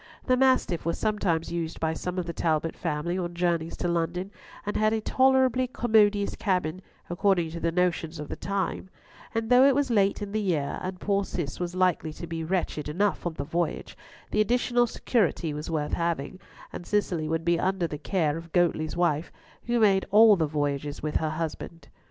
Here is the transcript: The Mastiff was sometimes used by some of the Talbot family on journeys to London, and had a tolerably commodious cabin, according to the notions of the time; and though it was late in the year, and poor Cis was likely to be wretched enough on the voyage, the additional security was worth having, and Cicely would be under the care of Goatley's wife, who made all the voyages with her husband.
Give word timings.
The 0.25 0.35
Mastiff 0.35 0.83
was 0.83 0.97
sometimes 0.97 1.51
used 1.51 1.79
by 1.79 1.93
some 1.93 2.17
of 2.17 2.25
the 2.25 2.33
Talbot 2.33 2.75
family 2.75 3.19
on 3.19 3.35
journeys 3.35 3.77
to 3.77 3.87
London, 3.87 4.31
and 4.65 4.75
had 4.75 4.93
a 4.93 4.99
tolerably 4.99 5.67
commodious 5.67 6.35
cabin, 6.35 6.81
according 7.07 7.51
to 7.51 7.59
the 7.59 7.71
notions 7.71 8.19
of 8.19 8.27
the 8.27 8.35
time; 8.35 8.89
and 9.35 9.47
though 9.51 9.63
it 9.63 9.75
was 9.75 9.91
late 9.91 10.19
in 10.23 10.31
the 10.31 10.41
year, 10.41 10.79
and 10.81 10.99
poor 10.99 11.23
Cis 11.23 11.59
was 11.59 11.75
likely 11.75 12.11
to 12.13 12.25
be 12.25 12.43
wretched 12.43 12.89
enough 12.89 13.27
on 13.27 13.35
the 13.35 13.43
voyage, 13.43 13.95
the 14.31 14.41
additional 14.41 14.87
security 14.87 15.53
was 15.53 15.69
worth 15.69 15.93
having, 15.93 16.39
and 16.73 16.87
Cicely 16.87 17.29
would 17.29 17.45
be 17.45 17.59
under 17.59 17.85
the 17.85 17.99
care 17.99 18.37
of 18.37 18.51
Goatley's 18.51 18.97
wife, 18.97 19.31
who 19.67 19.79
made 19.79 20.07
all 20.09 20.35
the 20.35 20.47
voyages 20.47 21.03
with 21.03 21.17
her 21.17 21.29
husband. 21.29 21.89